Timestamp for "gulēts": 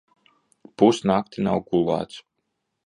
1.69-2.21